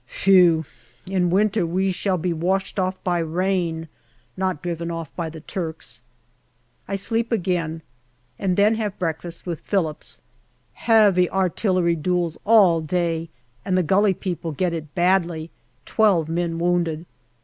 Phew! 0.07 0.65
In 1.11 1.29
winter 1.29 1.63
we 1.63 1.91
shall 1.91 2.17
be 2.17 2.33
washed 2.33 2.79
off 2.79 2.97
by 3.03 3.19
rain, 3.19 3.87
not 4.35 4.63
driven 4.63 4.89
off 4.89 5.15
by 5.15 5.29
the 5.29 5.41
Turks. 5.41 6.01
I 6.87 6.95
sleep 6.95 7.31
again, 7.31 7.83
and 8.39 8.57
then 8.57 8.73
have 8.81 8.97
breakfast 8.97 9.45
with 9.45 9.61
Phillips. 9.61 10.19
Heavy 10.73 11.29
artillery 11.29 11.95
duels 11.95 12.39
all 12.45 12.81
day 12.81 13.29
and 13.63 13.77
the 13.77 13.83
Gully 13.83 14.15
people 14.15 14.53
get 14.53 14.73
it 14.73 14.95
badly 14.95 15.51
twelve 15.85 16.27
men 16.27 16.57
wounded. 16.57 17.05